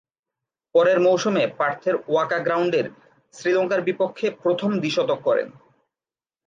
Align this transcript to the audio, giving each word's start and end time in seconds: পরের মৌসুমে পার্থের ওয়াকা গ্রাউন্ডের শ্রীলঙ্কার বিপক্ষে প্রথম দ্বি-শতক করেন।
পরের 0.75 0.97
মৌসুমে 0.99 1.43
পার্থের 1.57 1.95
ওয়াকা 2.07 2.39
গ্রাউন্ডের 2.39 2.85
শ্রীলঙ্কার 3.33 3.81
বিপক্ষে 3.81 4.27
প্রথম 4.43 4.69
দ্বি-শতক 4.79 5.19
করেন। 5.23 5.47